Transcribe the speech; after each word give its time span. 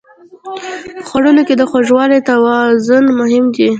په 0.95 1.01
خوړو 1.09 1.31
کې 1.47 1.55
د 1.57 1.63
خوږوالي 1.69 2.19
توازن 2.29 3.03
مهم 3.19 3.45
دی. 3.55 3.67